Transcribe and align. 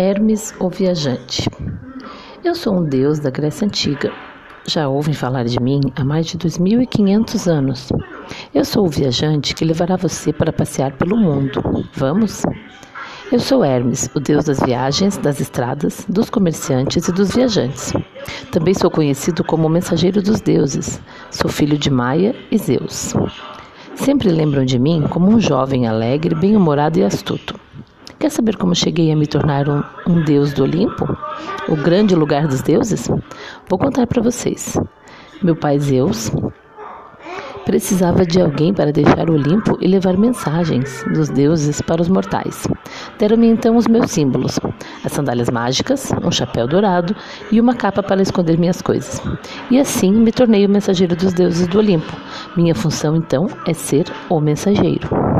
Hermes, 0.00 0.54
o 0.60 0.70
viajante. 0.70 1.50
Eu 2.44 2.54
sou 2.54 2.72
um 2.78 2.84
deus 2.84 3.18
da 3.18 3.30
Grécia 3.30 3.66
Antiga. 3.66 4.12
Já 4.64 4.88
ouvem 4.88 5.12
falar 5.12 5.42
de 5.42 5.60
mim 5.60 5.80
há 5.96 6.04
mais 6.04 6.26
de 6.26 6.38
2.500 6.38 7.50
anos. 7.50 7.88
Eu 8.54 8.64
sou 8.64 8.86
o 8.86 8.88
viajante 8.88 9.56
que 9.56 9.64
levará 9.64 9.96
você 9.96 10.32
para 10.32 10.52
passear 10.52 10.92
pelo 10.92 11.16
mundo. 11.16 11.60
Vamos? 11.94 12.44
Eu 13.32 13.40
sou 13.40 13.64
Hermes, 13.64 14.08
o 14.14 14.20
deus 14.20 14.44
das 14.44 14.60
viagens, 14.60 15.16
das 15.16 15.40
estradas, 15.40 16.06
dos 16.08 16.30
comerciantes 16.30 17.08
e 17.08 17.12
dos 17.12 17.34
viajantes. 17.34 17.92
Também 18.52 18.74
sou 18.74 18.92
conhecido 18.92 19.42
como 19.42 19.66
o 19.66 19.70
mensageiro 19.70 20.22
dos 20.22 20.40
deuses. 20.40 21.02
Sou 21.28 21.50
filho 21.50 21.76
de 21.76 21.90
Maia 21.90 22.36
e 22.52 22.56
Zeus. 22.56 23.14
Sempre 23.96 24.28
lembram 24.28 24.64
de 24.64 24.78
mim 24.78 25.08
como 25.10 25.28
um 25.28 25.40
jovem 25.40 25.88
alegre, 25.88 26.36
bem-humorado 26.36 27.00
e 27.00 27.02
astuto. 27.02 27.58
Quer 28.18 28.30
saber 28.30 28.56
como 28.56 28.74
cheguei 28.74 29.12
a 29.12 29.16
me 29.16 29.28
tornar 29.28 29.68
um, 29.68 29.80
um 30.04 30.24
deus 30.24 30.52
do 30.52 30.64
Olimpo? 30.64 31.16
O 31.68 31.76
grande 31.76 32.16
lugar 32.16 32.48
dos 32.48 32.62
deuses? 32.62 33.08
Vou 33.68 33.78
contar 33.78 34.08
para 34.08 34.20
vocês. 34.20 34.76
Meu 35.40 35.54
pai 35.54 35.78
Zeus 35.78 36.32
precisava 37.64 38.26
de 38.26 38.40
alguém 38.40 38.74
para 38.74 38.90
deixar 38.90 39.30
o 39.30 39.34
Olimpo 39.34 39.78
e 39.80 39.86
levar 39.86 40.16
mensagens 40.16 41.04
dos 41.14 41.28
deuses 41.28 41.80
para 41.80 42.02
os 42.02 42.08
mortais. 42.08 42.66
Deram-me 43.20 43.46
então 43.46 43.76
os 43.76 43.86
meus 43.86 44.10
símbolos: 44.10 44.58
as 45.04 45.12
sandálias 45.12 45.48
mágicas, 45.48 46.10
um 46.24 46.32
chapéu 46.32 46.66
dourado 46.66 47.14
e 47.52 47.60
uma 47.60 47.74
capa 47.74 48.02
para 48.02 48.20
esconder 48.20 48.58
minhas 48.58 48.82
coisas. 48.82 49.22
E 49.70 49.78
assim 49.78 50.10
me 50.10 50.32
tornei 50.32 50.66
o 50.66 50.68
mensageiro 50.68 51.14
dos 51.14 51.32
deuses 51.32 51.68
do 51.68 51.78
Olimpo. 51.78 52.12
Minha 52.56 52.74
função 52.74 53.14
então 53.14 53.46
é 53.64 53.72
ser 53.72 54.06
o 54.28 54.40
mensageiro. 54.40 55.37